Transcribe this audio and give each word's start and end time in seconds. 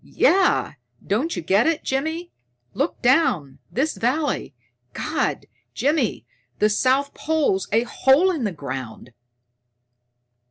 Yeah, 0.03 0.73
don't 1.05 1.35
you 1.35 1.43
get 1.43 1.67
it, 1.67 1.83
Jimmy? 1.83 2.31
Look 2.73 3.03
down! 3.03 3.59
This 3.71 3.95
valley 3.95 4.55
God, 4.93 5.45
Jimmy, 5.75 6.25
the 6.57 6.71
south 6.71 7.13
pole's 7.13 7.67
a 7.71 7.83
hole 7.83 8.31
in 8.31 8.43
the 8.43 8.51
ground!" 8.51 9.13